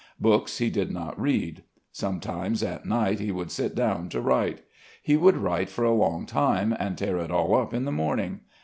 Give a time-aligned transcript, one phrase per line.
[0.19, 1.61] Books he did not read.
[1.91, 4.61] Sometimes at nights he would sit down to write.
[4.99, 8.39] He would write for a long time and tear it all up in the morning.